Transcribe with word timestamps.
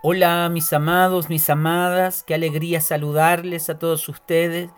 Hola 0.00 0.48
mis 0.48 0.72
amados, 0.72 1.28
mis 1.28 1.50
amadas, 1.50 2.22
qué 2.22 2.32
alegría 2.32 2.80
saludarles 2.80 3.68
a 3.68 3.80
todos 3.80 4.08
ustedes. 4.08 4.70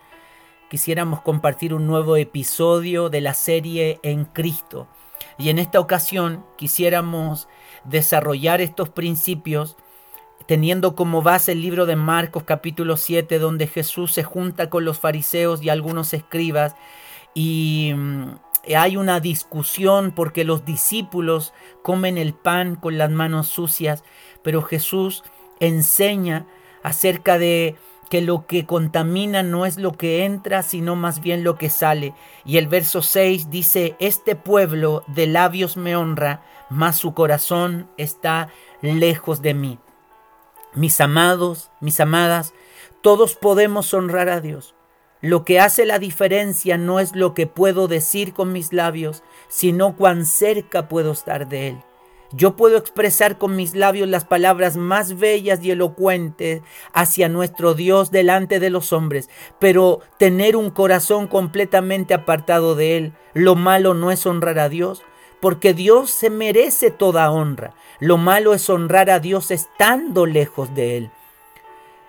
Quisiéramos 0.70 1.20
compartir 1.20 1.74
un 1.74 1.86
nuevo 1.86 2.16
episodio 2.16 3.10
de 3.10 3.20
la 3.20 3.34
serie 3.34 4.00
En 4.02 4.24
Cristo. 4.24 4.88
Y 5.36 5.50
en 5.50 5.58
esta 5.58 5.78
ocasión 5.78 6.46
quisiéramos 6.56 7.48
desarrollar 7.84 8.62
estos 8.62 8.88
principios 8.88 9.76
teniendo 10.46 10.96
como 10.96 11.20
base 11.20 11.52
el 11.52 11.60
libro 11.60 11.84
de 11.84 11.96
Marcos 11.96 12.44
capítulo 12.44 12.96
7 12.96 13.38
donde 13.38 13.66
Jesús 13.66 14.12
se 14.12 14.22
junta 14.22 14.70
con 14.70 14.86
los 14.86 14.98
fariseos 14.98 15.62
y 15.62 15.68
algunos 15.68 16.14
escribas 16.14 16.76
y 17.34 17.92
mm, 17.94 18.30
hay 18.76 18.96
una 18.96 19.20
discusión 19.20 20.12
porque 20.12 20.44
los 20.44 20.64
discípulos 20.64 21.52
comen 21.82 22.18
el 22.18 22.34
pan 22.34 22.76
con 22.76 22.98
las 22.98 23.10
manos 23.10 23.48
sucias 23.48 24.04
pero 24.42 24.62
Jesús 24.62 25.22
enseña 25.60 26.46
acerca 26.82 27.38
de 27.38 27.76
que 28.10 28.20
lo 28.20 28.44
que 28.46 28.66
contamina 28.66 29.44
no 29.44 29.66
es 29.66 29.78
lo 29.78 29.92
que 29.92 30.24
entra, 30.24 30.64
sino 30.64 30.96
más 30.96 31.20
bien 31.20 31.44
lo 31.44 31.56
que 31.56 31.70
sale. 31.70 32.12
Y 32.44 32.56
el 32.56 32.66
verso 32.66 33.02
6 33.02 33.50
dice, 33.50 33.94
este 34.00 34.34
pueblo 34.34 35.04
de 35.06 35.28
labios 35.28 35.76
me 35.76 35.94
honra, 35.94 36.42
mas 36.70 36.96
su 36.96 37.14
corazón 37.14 37.88
está 37.96 38.48
lejos 38.82 39.42
de 39.42 39.54
mí. 39.54 39.78
Mis 40.74 41.00
amados, 41.00 41.70
mis 41.80 42.00
amadas, 42.00 42.52
todos 43.00 43.36
podemos 43.36 43.94
honrar 43.94 44.28
a 44.28 44.40
Dios. 44.40 44.74
Lo 45.20 45.44
que 45.44 45.60
hace 45.60 45.86
la 45.86 45.98
diferencia 45.98 46.78
no 46.78 46.98
es 46.98 47.14
lo 47.14 47.32
que 47.32 47.46
puedo 47.46 47.86
decir 47.86 48.32
con 48.32 48.52
mis 48.52 48.72
labios, 48.72 49.22
sino 49.48 49.94
cuán 49.94 50.26
cerca 50.26 50.88
puedo 50.88 51.12
estar 51.12 51.48
de 51.48 51.68
Él. 51.68 51.82
Yo 52.32 52.54
puedo 52.54 52.76
expresar 52.76 53.38
con 53.38 53.56
mis 53.56 53.74
labios 53.74 54.08
las 54.08 54.24
palabras 54.24 54.76
más 54.76 55.18
bellas 55.18 55.64
y 55.64 55.72
elocuentes 55.72 56.62
hacia 56.92 57.28
nuestro 57.28 57.74
Dios 57.74 58.12
delante 58.12 58.60
de 58.60 58.70
los 58.70 58.92
hombres, 58.92 59.28
pero 59.58 60.00
tener 60.16 60.54
un 60.54 60.70
corazón 60.70 61.26
completamente 61.26 62.14
apartado 62.14 62.76
de 62.76 62.96
Él, 62.96 63.12
lo 63.34 63.56
malo 63.56 63.94
no 63.94 64.12
es 64.12 64.26
honrar 64.26 64.60
a 64.60 64.68
Dios, 64.68 65.02
porque 65.40 65.74
Dios 65.74 66.12
se 66.12 66.30
merece 66.30 66.92
toda 66.92 67.32
honra. 67.32 67.74
Lo 67.98 68.16
malo 68.16 68.54
es 68.54 68.70
honrar 68.70 69.10
a 69.10 69.18
Dios 69.18 69.50
estando 69.50 70.24
lejos 70.24 70.72
de 70.74 70.98
Él. 70.98 71.10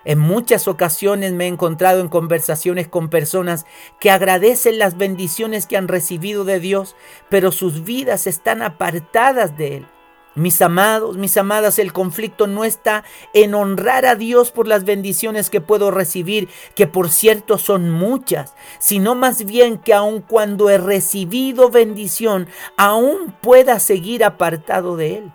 En 0.04 0.18
muchas 0.18 0.68
ocasiones 0.68 1.32
me 1.32 1.44
he 1.44 1.48
encontrado 1.48 2.00
en 2.00 2.08
conversaciones 2.08 2.86
con 2.86 3.08
personas 3.08 3.66
que 3.98 4.10
agradecen 4.10 4.78
las 4.78 4.96
bendiciones 4.96 5.66
que 5.66 5.76
han 5.76 5.88
recibido 5.88 6.44
de 6.44 6.60
Dios, 6.60 6.94
pero 7.28 7.50
sus 7.50 7.82
vidas 7.82 8.26
están 8.26 8.62
apartadas 8.62 9.56
de 9.56 9.78
Él. 9.78 9.86
Mis 10.34 10.62
amados, 10.62 11.18
mis 11.18 11.36
amadas, 11.36 11.78
el 11.78 11.92
conflicto 11.92 12.46
no 12.46 12.64
está 12.64 13.04
en 13.34 13.54
honrar 13.54 14.06
a 14.06 14.14
Dios 14.14 14.50
por 14.50 14.66
las 14.66 14.84
bendiciones 14.84 15.50
que 15.50 15.60
puedo 15.60 15.90
recibir, 15.90 16.48
que 16.74 16.86
por 16.86 17.10
cierto 17.10 17.58
son 17.58 17.90
muchas, 17.90 18.54
sino 18.78 19.14
más 19.14 19.44
bien 19.44 19.76
que 19.76 19.92
aun 19.92 20.22
cuando 20.22 20.70
he 20.70 20.78
recibido 20.78 21.68
bendición, 21.68 22.48
aún 22.78 23.34
pueda 23.42 23.78
seguir 23.78 24.24
apartado 24.24 24.96
de 24.96 25.18
Él. 25.18 25.32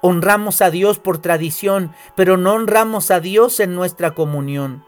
Honramos 0.00 0.62
a 0.62 0.70
Dios 0.70 1.00
por 1.00 1.18
tradición, 1.18 1.92
pero 2.14 2.36
no 2.36 2.54
honramos 2.54 3.10
a 3.10 3.18
Dios 3.18 3.58
en 3.58 3.74
nuestra 3.74 4.14
comunión. 4.14 4.84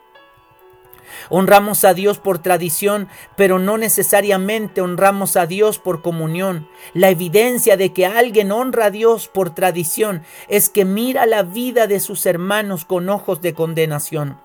Honramos 1.28 1.84
a 1.84 1.94
Dios 1.94 2.18
por 2.18 2.38
tradición, 2.38 3.08
pero 3.36 3.58
no 3.58 3.78
necesariamente 3.78 4.80
honramos 4.80 5.36
a 5.36 5.46
Dios 5.46 5.78
por 5.78 6.02
comunión. 6.02 6.68
La 6.94 7.10
evidencia 7.10 7.76
de 7.76 7.92
que 7.92 8.06
alguien 8.06 8.52
honra 8.52 8.86
a 8.86 8.90
Dios 8.90 9.28
por 9.28 9.54
tradición 9.54 10.22
es 10.48 10.68
que 10.68 10.84
mira 10.84 11.26
la 11.26 11.42
vida 11.42 11.86
de 11.86 12.00
sus 12.00 12.26
hermanos 12.26 12.84
con 12.84 13.08
ojos 13.08 13.40
de 13.40 13.54
condenación. 13.54 14.38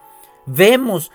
Vemos 0.45 1.11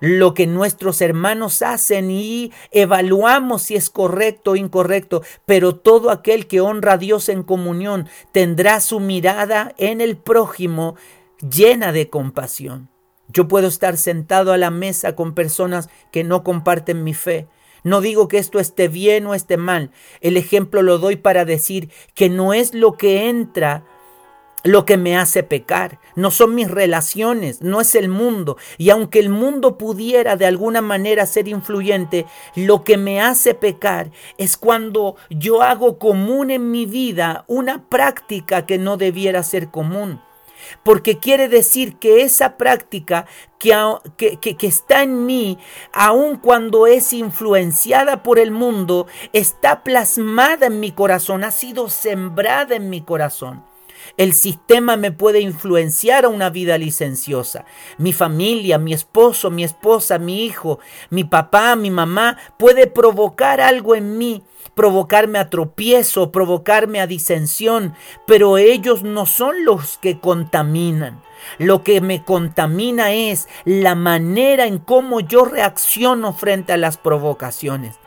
lo 0.00 0.34
que 0.34 0.46
nuestros 0.46 1.00
hermanos 1.00 1.62
hacen 1.62 2.10
y 2.10 2.52
evaluamos 2.72 3.62
si 3.62 3.76
es 3.76 3.88
correcto 3.88 4.52
o 4.52 4.56
incorrecto, 4.56 5.22
pero 5.46 5.76
todo 5.76 6.10
aquel 6.10 6.46
que 6.46 6.60
honra 6.60 6.94
a 6.94 6.98
Dios 6.98 7.28
en 7.28 7.42
comunión 7.42 8.08
tendrá 8.32 8.80
su 8.80 9.00
mirada 9.00 9.72
en 9.78 10.00
el 10.00 10.16
prójimo 10.16 10.96
llena 11.40 11.92
de 11.92 12.10
compasión. 12.10 12.90
Yo 13.28 13.48
puedo 13.48 13.68
estar 13.68 13.96
sentado 13.96 14.52
a 14.52 14.58
la 14.58 14.70
mesa 14.70 15.16
con 15.16 15.34
personas 15.34 15.88
que 16.10 16.24
no 16.24 16.44
comparten 16.44 17.04
mi 17.04 17.14
fe. 17.14 17.48
No 17.82 18.00
digo 18.00 18.28
que 18.28 18.38
esto 18.38 18.58
esté 18.58 18.88
bien 18.88 19.26
o 19.26 19.34
esté 19.34 19.56
mal. 19.56 19.90
El 20.20 20.36
ejemplo 20.36 20.82
lo 20.82 20.98
doy 20.98 21.16
para 21.16 21.44
decir 21.44 21.90
que 22.14 22.30
no 22.30 22.54
es 22.54 22.74
lo 22.74 22.96
que 22.96 23.28
entra 23.28 23.84
lo 24.64 24.86
que 24.86 24.96
me 24.96 25.16
hace 25.16 25.42
pecar. 25.42 26.00
No 26.16 26.30
son 26.30 26.54
mis 26.54 26.70
relaciones, 26.70 27.60
no 27.60 27.80
es 27.80 27.94
el 27.94 28.08
mundo. 28.08 28.56
Y 28.78 28.90
aunque 28.90 29.20
el 29.20 29.28
mundo 29.28 29.78
pudiera 29.78 30.36
de 30.36 30.46
alguna 30.46 30.80
manera 30.80 31.26
ser 31.26 31.46
influyente, 31.48 32.26
lo 32.56 32.82
que 32.82 32.96
me 32.96 33.20
hace 33.20 33.54
pecar 33.54 34.10
es 34.38 34.56
cuando 34.56 35.16
yo 35.28 35.62
hago 35.62 35.98
común 35.98 36.50
en 36.50 36.70
mi 36.70 36.86
vida 36.86 37.44
una 37.46 37.88
práctica 37.88 38.66
que 38.66 38.78
no 38.78 38.96
debiera 38.96 39.42
ser 39.42 39.70
común 39.70 40.20
porque 40.82 41.18
quiere 41.18 41.48
decir 41.48 41.96
que 41.96 42.22
esa 42.22 42.56
práctica 42.56 43.26
que, 43.58 44.38
que, 44.38 44.66
está 44.66 45.02
en 45.02 45.26
mí, 45.26 45.58
aun 45.92 46.36
cuando 46.36 46.86
es 46.86 47.12
influenciada 47.12 48.22
por 48.22 48.38
el 48.38 48.50
mundo, 48.50 49.06
está 49.32 49.82
plasmada 49.82 50.66
en 50.66 50.80
mi 50.80 50.92
corazón, 50.92 51.44
ha 51.44 51.50
sido 51.50 51.88
sembrada 51.88 52.76
en 52.76 52.90
mi 52.90 53.00
corazón. 53.00 53.64
El 54.16 54.32
sistema 54.32 54.96
me 54.96 55.12
puede 55.12 55.40
influenciar 55.40 56.24
a 56.24 56.28
una 56.28 56.50
vida 56.50 56.78
licenciosa. 56.78 57.64
Mi 57.98 58.12
familia, 58.12 58.78
mi 58.78 58.92
esposo, 58.92 59.50
mi 59.50 59.64
esposa, 59.64 60.18
mi 60.18 60.44
hijo, 60.44 60.78
mi 61.10 61.24
papá, 61.24 61.76
mi 61.76 61.90
mamá 61.90 62.38
puede 62.58 62.86
provocar 62.86 63.60
algo 63.60 63.94
en 63.94 64.18
mí 64.18 64.42
provocarme 64.74 65.38
a 65.38 65.50
tropiezo, 65.50 66.32
provocarme 66.32 67.00
a 67.00 67.06
disensión, 67.06 67.94
pero 68.26 68.58
ellos 68.58 69.02
no 69.02 69.26
son 69.26 69.64
los 69.64 69.98
que 69.98 70.18
contaminan. 70.18 71.22
Lo 71.58 71.82
que 71.82 72.00
me 72.00 72.24
contamina 72.24 73.12
es 73.12 73.48
la 73.64 73.94
manera 73.94 74.66
en 74.66 74.78
cómo 74.78 75.20
yo 75.20 75.44
reacciono 75.44 76.32
frente 76.32 76.72
a 76.72 76.76
las 76.76 76.96
provocaciones. 76.96 77.98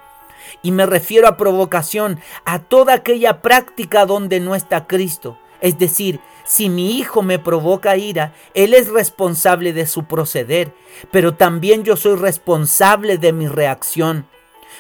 Y 0.62 0.72
me 0.72 0.86
refiero 0.86 1.28
a 1.28 1.38
provocación 1.38 2.20
a 2.46 2.60
toda 2.60 2.94
aquella 2.94 3.42
práctica 3.42 4.06
donde 4.06 4.40
no 4.40 4.56
está 4.56 4.88
Cristo. 4.88 5.38
Es 5.62 5.78
decir, 5.80 6.20
si 6.46 6.70
mi 6.70 6.98
hijo 6.98 7.22
me 7.22 7.40
provoca 7.40 7.98
ira, 7.98 8.34
él 8.54 8.74
es 8.74 8.90
responsable 8.90 9.74
de 9.74 9.86
su 9.86 10.06
proceder, 10.06 10.74
pero 11.12 11.36
también 11.36 11.84
yo 11.84 11.98
soy 11.98 12.16
responsable 12.16 13.18
de 13.18 13.34
mi 13.34 13.48
reacción. 13.48 14.28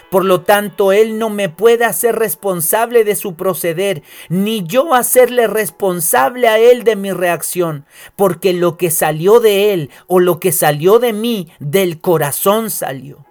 Por 0.10 0.24
lo 0.24 0.42
tanto, 0.42 0.92
Él 0.92 1.20
no 1.20 1.30
me 1.30 1.50
puede 1.50 1.84
hacer 1.84 2.16
responsable 2.16 3.04
de 3.04 3.16
su 3.16 3.36
proceder, 3.36 4.04
ni 4.30 4.64
yo 4.64 4.94
hacerle 4.94 5.48
responsable 5.48 6.48
a 6.48 6.60
Él 6.60 6.84
de 6.84 6.96
mi 6.96 7.12
reacción, 7.12 7.86
porque 8.16 8.54
lo 8.54 8.78
que 8.78 8.90
salió 8.90 9.40
de 9.40 9.74
Él 9.74 9.90
o 10.08 10.20
lo 10.20 10.40
que 10.40 10.52
salió 10.52 11.00
de 11.00 11.14
mí, 11.14 11.52
del 11.60 12.00
corazón 12.00 12.70
salió. 12.70 13.26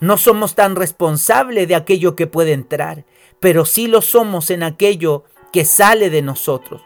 No 0.00 0.16
somos 0.16 0.54
tan 0.54 0.76
responsables 0.76 1.68
de 1.68 1.74
aquello 1.74 2.16
que 2.16 2.26
puede 2.26 2.52
entrar, 2.52 3.04
pero 3.38 3.66
sí 3.66 3.86
lo 3.86 4.00
somos 4.00 4.50
en 4.50 4.62
aquello 4.62 5.24
que 5.52 5.64
sale 5.64 6.10
de 6.10 6.22
nosotros 6.22 6.82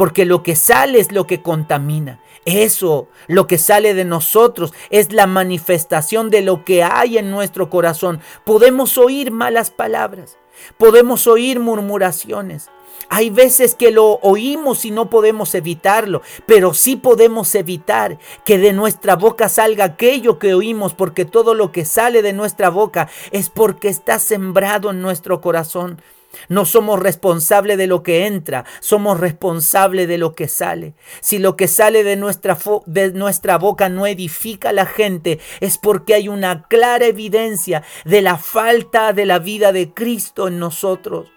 porque 0.00 0.24
lo 0.24 0.42
que 0.42 0.56
sale 0.56 0.98
es 0.98 1.12
lo 1.12 1.26
que 1.26 1.42
contamina. 1.42 2.20
Eso, 2.46 3.08
lo 3.26 3.46
que 3.46 3.58
sale 3.58 3.92
de 3.92 4.06
nosotros, 4.06 4.72
es 4.88 5.12
la 5.12 5.26
manifestación 5.26 6.30
de 6.30 6.40
lo 6.40 6.64
que 6.64 6.82
hay 6.82 7.18
en 7.18 7.30
nuestro 7.30 7.68
corazón. 7.68 8.22
Podemos 8.44 8.96
oír 8.96 9.30
malas 9.30 9.70
palabras, 9.70 10.38
podemos 10.78 11.26
oír 11.26 11.60
murmuraciones. 11.60 12.70
Hay 13.10 13.28
veces 13.28 13.74
que 13.74 13.90
lo 13.90 14.12
oímos 14.22 14.86
y 14.86 14.90
no 14.90 15.10
podemos 15.10 15.54
evitarlo, 15.54 16.22
pero 16.46 16.72
sí 16.72 16.96
podemos 16.96 17.54
evitar 17.54 18.18
que 18.46 18.56
de 18.56 18.72
nuestra 18.72 19.16
boca 19.16 19.50
salga 19.50 19.84
aquello 19.84 20.38
que 20.38 20.54
oímos, 20.54 20.94
porque 20.94 21.26
todo 21.26 21.52
lo 21.52 21.72
que 21.72 21.84
sale 21.84 22.22
de 22.22 22.32
nuestra 22.32 22.70
boca 22.70 23.10
es 23.32 23.50
porque 23.50 23.88
está 23.88 24.18
sembrado 24.18 24.92
en 24.92 25.02
nuestro 25.02 25.42
corazón. 25.42 26.00
No 26.48 26.64
somos 26.64 27.00
responsables 27.00 27.76
de 27.78 27.86
lo 27.86 28.02
que 28.02 28.26
entra, 28.26 28.64
somos 28.80 29.18
responsables 29.18 30.08
de 30.08 30.18
lo 30.18 30.34
que 30.34 30.48
sale. 30.48 30.94
Si 31.20 31.38
lo 31.38 31.56
que 31.56 31.68
sale 31.68 32.04
de 32.04 32.16
nuestra, 32.16 32.56
de 32.86 33.12
nuestra 33.12 33.58
boca 33.58 33.88
no 33.88 34.06
edifica 34.06 34.70
a 34.70 34.72
la 34.72 34.86
gente, 34.86 35.40
es 35.60 35.78
porque 35.78 36.14
hay 36.14 36.28
una 36.28 36.62
clara 36.68 37.06
evidencia 37.06 37.82
de 38.04 38.22
la 38.22 38.36
falta 38.36 39.12
de 39.12 39.26
la 39.26 39.38
vida 39.38 39.72
de 39.72 39.92
Cristo 39.92 40.48
en 40.48 40.58
nosotros. 40.58 41.32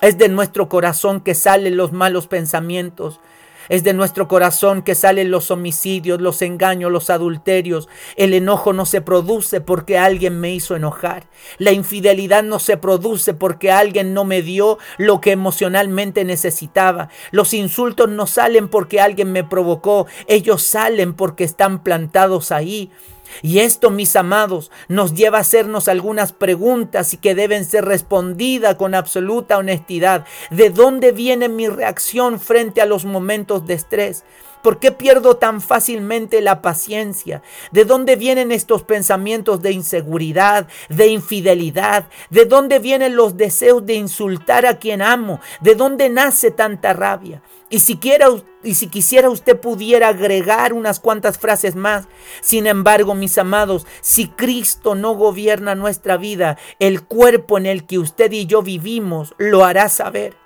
Es 0.00 0.16
de 0.16 0.28
nuestro 0.28 0.68
corazón 0.68 1.20
que 1.20 1.34
salen 1.34 1.76
los 1.76 1.92
malos 1.92 2.26
pensamientos. 2.26 3.20
Es 3.70 3.84
de 3.84 3.94
nuestro 3.94 4.26
corazón 4.26 4.82
que 4.82 4.96
salen 4.96 5.30
los 5.30 5.52
homicidios, 5.52 6.20
los 6.20 6.42
engaños, 6.42 6.90
los 6.90 7.08
adulterios. 7.08 7.88
El 8.16 8.34
enojo 8.34 8.72
no 8.72 8.84
se 8.84 9.00
produce 9.00 9.60
porque 9.60 9.96
alguien 9.96 10.40
me 10.40 10.52
hizo 10.52 10.74
enojar. 10.74 11.28
La 11.56 11.70
infidelidad 11.70 12.42
no 12.42 12.58
se 12.58 12.76
produce 12.76 13.32
porque 13.32 13.70
alguien 13.70 14.12
no 14.12 14.24
me 14.24 14.42
dio 14.42 14.78
lo 14.98 15.20
que 15.20 15.30
emocionalmente 15.30 16.24
necesitaba. 16.24 17.10
Los 17.30 17.54
insultos 17.54 18.08
no 18.08 18.26
salen 18.26 18.68
porque 18.68 19.00
alguien 19.00 19.30
me 19.30 19.44
provocó. 19.44 20.08
Ellos 20.26 20.64
salen 20.64 21.14
porque 21.14 21.44
están 21.44 21.84
plantados 21.84 22.50
ahí. 22.50 22.90
Y 23.42 23.60
esto, 23.60 23.90
mis 23.90 24.16
amados, 24.16 24.70
nos 24.88 25.14
lleva 25.14 25.38
a 25.38 25.42
hacernos 25.42 25.88
algunas 25.88 26.32
preguntas 26.32 27.14
y 27.14 27.16
que 27.16 27.34
deben 27.34 27.64
ser 27.64 27.84
respondidas 27.84 28.76
con 28.76 28.94
absoluta 28.94 29.58
honestidad. 29.58 30.24
¿De 30.50 30.70
dónde 30.70 31.12
viene 31.12 31.48
mi 31.48 31.68
reacción 31.68 32.40
frente 32.40 32.80
a 32.80 32.86
los 32.86 33.04
momentos 33.04 33.66
de 33.66 33.74
estrés? 33.74 34.24
¿Por 34.62 34.78
qué 34.78 34.92
pierdo 34.92 35.36
tan 35.36 35.60
fácilmente 35.60 36.42
la 36.42 36.60
paciencia? 36.60 37.42
¿De 37.72 37.84
dónde 37.84 38.16
vienen 38.16 38.52
estos 38.52 38.82
pensamientos 38.82 39.62
de 39.62 39.72
inseguridad, 39.72 40.68
de 40.88 41.06
infidelidad? 41.08 42.08
¿De 42.28 42.44
dónde 42.44 42.78
vienen 42.78 43.16
los 43.16 43.36
deseos 43.36 43.86
de 43.86 43.94
insultar 43.94 44.66
a 44.66 44.78
quien 44.78 45.00
amo? 45.00 45.40
¿De 45.60 45.74
dónde 45.74 46.10
nace 46.10 46.50
tanta 46.50 46.92
rabia? 46.92 47.42
Y 47.70 47.78
si, 47.78 47.98
y 48.64 48.74
si 48.74 48.88
quisiera 48.88 49.30
usted 49.30 49.58
pudiera 49.58 50.08
agregar 50.08 50.72
unas 50.72 51.00
cuantas 51.00 51.38
frases 51.38 51.76
más. 51.76 52.08
Sin 52.42 52.66
embargo, 52.66 53.14
mis 53.14 53.38
amados, 53.38 53.86
si 54.00 54.28
Cristo 54.28 54.94
no 54.94 55.14
gobierna 55.14 55.74
nuestra 55.74 56.16
vida, 56.16 56.58
el 56.80 57.02
cuerpo 57.02 57.56
en 57.56 57.66
el 57.66 57.86
que 57.86 57.98
usted 57.98 58.30
y 58.32 58.46
yo 58.46 58.62
vivimos 58.62 59.34
lo 59.38 59.64
hará 59.64 59.88
saber. 59.88 60.39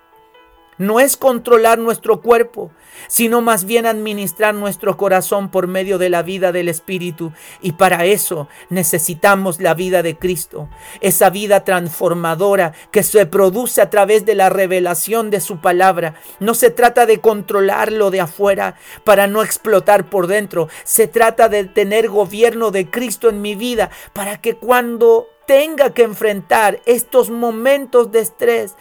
No 0.79 1.01
es 1.01 1.17
controlar 1.17 1.79
nuestro 1.79 2.21
cuerpo, 2.21 2.71
sino 3.07 3.41
más 3.41 3.65
bien 3.65 3.87
administrar 3.87 4.55
nuestro 4.55 4.97
corazón 4.97 5.51
por 5.51 5.67
medio 5.67 5.99
de 5.99 6.09
la 6.09 6.23
vida 6.23 6.53
del 6.53 6.69
Espíritu. 6.69 7.33
Y 7.61 7.73
para 7.73 8.05
eso 8.05 8.49
necesitamos 8.71 9.61
la 9.61 9.75
vida 9.75 10.03
de 10.03 10.17
Cristo, 10.17 10.69
esa 11.01 11.31
vida 11.31 11.65
transformadora 11.65 12.73
que 12.91 13.03
se 13.03 13.27
produce 13.27 13.81
a 13.81 13.91
través 13.91 14.25
de 14.25 14.35
la 14.35 14.51
revelación 14.51 15.31
de 15.31 15.41
su 15.41 15.61
palabra. 15.61 16.15
No 16.41 16.55
se 16.55 16.71
trata 16.71 17.07
de 17.07 17.21
controlarlo 17.21 18.11
de 18.11 18.21
afuera 18.21 18.77
para 19.05 19.27
no 19.27 19.43
explotar 19.43 20.09
por 20.11 20.27
dentro, 20.27 20.69
se 20.85 21.07
trata 21.07 21.49
de 21.49 21.65
tener 21.65 22.09
gobierno 22.09 22.71
de 22.71 22.91
Cristo 22.91 23.29
en 23.29 23.43
mi 23.43 23.55
vida 23.55 23.91
para 24.13 24.41
que 24.41 24.57
cuando 24.57 25.29
tenga 25.47 25.93
que 25.93 26.03
enfrentar 26.03 26.81
estos 26.87 27.31
momentos 27.31 28.11
de 28.13 28.21
estrés, 28.21 28.77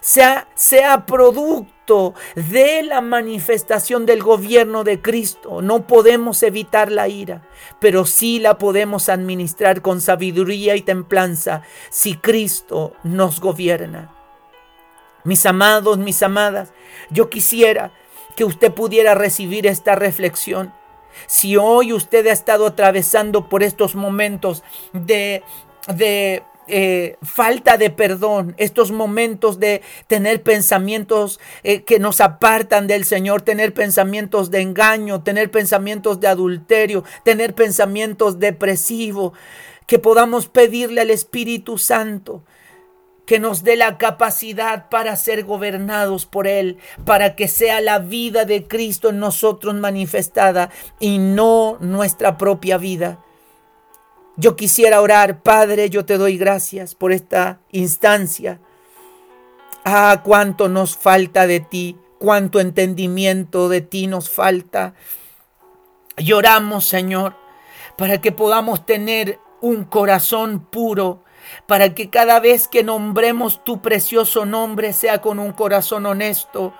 sea, 0.00 0.48
sea 0.54 1.06
producto 1.06 2.14
de 2.34 2.82
la 2.82 3.00
manifestación 3.00 4.06
del 4.06 4.22
gobierno 4.22 4.84
de 4.84 5.00
Cristo. 5.00 5.62
No 5.62 5.86
podemos 5.86 6.42
evitar 6.42 6.90
la 6.90 7.08
ira, 7.08 7.42
pero 7.80 8.04
sí 8.04 8.38
la 8.40 8.58
podemos 8.58 9.08
administrar 9.08 9.82
con 9.82 10.00
sabiduría 10.00 10.76
y 10.76 10.82
templanza 10.82 11.62
si 11.90 12.16
Cristo 12.16 12.94
nos 13.04 13.40
gobierna. 13.40 14.12
Mis 15.24 15.44
amados, 15.46 15.98
mis 15.98 16.22
amadas, 16.22 16.72
yo 17.10 17.28
quisiera 17.30 17.92
que 18.36 18.44
usted 18.44 18.72
pudiera 18.72 19.14
recibir 19.14 19.66
esta 19.66 19.94
reflexión. 19.94 20.72
Si 21.26 21.56
hoy 21.56 21.92
usted 21.92 22.26
ha 22.26 22.32
estado 22.32 22.66
atravesando 22.66 23.48
por 23.48 23.62
estos 23.62 23.94
momentos 23.94 24.62
de, 24.92 25.42
de 25.88 26.44
eh, 26.68 27.16
falta 27.22 27.76
de 27.76 27.90
perdón, 27.90 28.54
estos 28.58 28.90
momentos 28.90 29.60
de 29.60 29.82
tener 30.06 30.42
pensamientos 30.42 31.40
eh, 31.62 31.82
que 31.82 31.98
nos 31.98 32.20
apartan 32.20 32.86
del 32.86 33.04
Señor, 33.04 33.42
tener 33.42 33.72
pensamientos 33.72 34.50
de 34.50 34.60
engaño, 34.60 35.22
tener 35.22 35.50
pensamientos 35.50 36.20
de 36.20 36.28
adulterio, 36.28 37.04
tener 37.24 37.54
pensamientos 37.54 38.38
depresivos, 38.38 39.32
que 39.86 39.98
podamos 39.98 40.48
pedirle 40.48 41.02
al 41.02 41.10
Espíritu 41.10 41.78
Santo 41.78 42.42
que 43.26 43.40
nos 43.40 43.64
dé 43.64 43.76
la 43.76 43.98
capacidad 43.98 44.88
para 44.88 45.16
ser 45.16 45.44
gobernados 45.44 46.26
por 46.26 46.46
Él, 46.46 46.78
para 47.04 47.34
que 47.34 47.48
sea 47.48 47.80
la 47.80 47.98
vida 47.98 48.44
de 48.44 48.66
Cristo 48.66 49.10
en 49.10 49.18
nosotros 49.18 49.74
manifestada 49.74 50.70
y 51.00 51.18
no 51.18 51.76
nuestra 51.80 52.38
propia 52.38 52.78
vida. 52.78 53.25
Yo 54.36 54.54
quisiera 54.54 55.00
orar, 55.00 55.42
Padre, 55.42 55.88
yo 55.88 56.04
te 56.04 56.18
doy 56.18 56.36
gracias 56.36 56.94
por 56.94 57.12
esta 57.12 57.60
instancia. 57.72 58.60
Ah, 59.84 60.20
cuánto 60.22 60.68
nos 60.68 60.96
falta 60.96 61.46
de 61.46 61.60
ti, 61.60 61.96
cuánto 62.18 62.60
entendimiento 62.60 63.70
de 63.70 63.80
ti 63.80 64.06
nos 64.06 64.28
falta. 64.28 64.94
Lloramos, 66.18 66.86
Señor, 66.86 67.34
para 67.96 68.20
que 68.20 68.30
podamos 68.30 68.84
tener 68.84 69.38
un 69.62 69.84
corazón 69.84 70.60
puro, 70.60 71.22
para 71.66 71.94
que 71.94 72.10
cada 72.10 72.38
vez 72.38 72.68
que 72.68 72.84
nombremos 72.84 73.64
tu 73.64 73.80
precioso 73.80 74.44
nombre 74.44 74.92
sea 74.92 75.22
con 75.22 75.38
un 75.38 75.52
corazón 75.52 76.04
honesto, 76.04 76.74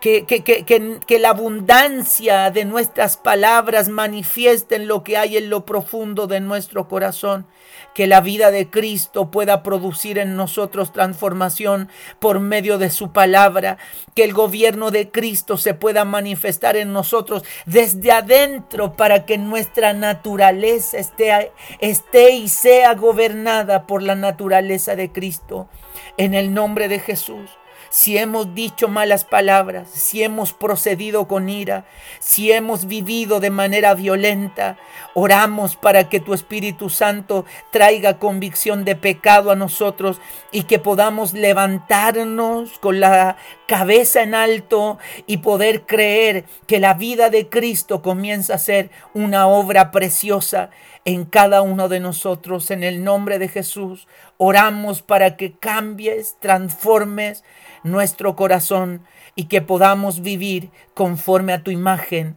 que, 0.00 0.24
que, 0.24 1.18
la 1.18 1.30
abundancia 1.30 2.50
de 2.50 2.64
nuestras 2.64 3.16
palabras 3.16 3.88
manifiesten 3.88 4.86
lo 4.86 5.02
que 5.02 5.16
hay 5.16 5.36
en 5.36 5.50
lo 5.50 5.64
profundo 5.64 6.26
de 6.26 6.40
nuestro 6.40 6.88
corazón. 6.88 7.46
Que 7.94 8.06
la 8.06 8.20
vida 8.20 8.52
de 8.52 8.70
Cristo 8.70 9.30
pueda 9.30 9.64
producir 9.64 10.18
en 10.18 10.36
nosotros 10.36 10.92
transformación 10.92 11.88
por 12.20 12.38
medio 12.38 12.78
de 12.78 12.90
su 12.90 13.12
palabra. 13.12 13.78
Que 14.14 14.22
el 14.22 14.34
gobierno 14.34 14.92
de 14.92 15.10
Cristo 15.10 15.56
se 15.56 15.74
pueda 15.74 16.04
manifestar 16.04 16.76
en 16.76 16.92
nosotros 16.92 17.42
desde 17.66 18.12
adentro 18.12 18.94
para 18.94 19.26
que 19.26 19.36
nuestra 19.36 19.94
naturaleza 19.94 20.98
esté, 20.98 21.52
esté 21.80 22.30
y 22.34 22.48
sea 22.48 22.94
gobernada 22.94 23.86
por 23.86 24.02
la 24.02 24.14
naturaleza 24.14 24.94
de 24.94 25.10
Cristo. 25.10 25.68
En 26.16 26.34
el 26.34 26.54
nombre 26.54 26.86
de 26.86 27.00
Jesús 27.00 27.57
si 27.90 28.18
hemos 28.18 28.54
dicho 28.54 28.88
malas 28.88 29.24
palabras, 29.24 29.88
si 29.90 30.22
hemos 30.22 30.52
procedido 30.52 31.28
con 31.28 31.48
ira, 31.48 31.84
si 32.18 32.52
hemos 32.52 32.86
vivido 32.86 33.40
de 33.40 33.50
manera 33.50 33.94
violenta, 33.94 34.76
oramos 35.14 35.76
para 35.76 36.08
que 36.08 36.20
tu 36.20 36.34
Espíritu 36.34 36.90
Santo 36.90 37.44
traiga 37.70 38.18
convicción 38.18 38.84
de 38.84 38.96
pecado 38.96 39.50
a 39.50 39.56
nosotros 39.56 40.20
y 40.52 40.64
que 40.64 40.78
podamos 40.78 41.32
levantarnos 41.32 42.78
con 42.78 43.00
la 43.00 43.36
cabeza 43.66 44.22
en 44.22 44.34
alto 44.34 44.98
y 45.26 45.38
poder 45.38 45.82
creer 45.82 46.44
que 46.66 46.80
la 46.80 46.94
vida 46.94 47.30
de 47.30 47.48
Cristo 47.48 48.02
comienza 48.02 48.54
a 48.54 48.58
ser 48.58 48.90
una 49.14 49.46
obra 49.46 49.90
preciosa 49.90 50.70
en 51.04 51.24
cada 51.24 51.62
uno 51.62 51.88
de 51.88 52.00
nosotros. 52.00 52.70
En 52.70 52.82
el 52.82 53.02
nombre 53.04 53.38
de 53.38 53.48
Jesús, 53.48 54.08
oramos 54.36 55.02
para 55.02 55.36
que 55.36 55.52
cambies, 55.52 56.36
transformes 56.40 57.44
nuestro 57.82 58.36
corazón 58.36 59.02
y 59.34 59.44
que 59.44 59.60
podamos 59.60 60.20
vivir 60.20 60.70
conforme 60.94 61.52
a 61.52 61.62
tu 61.62 61.70
imagen. 61.70 62.36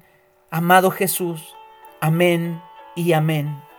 Amado 0.49 0.91
Jesús. 0.91 1.55
Amén 1.99 2.61
y 2.95 3.13
amén. 3.13 3.70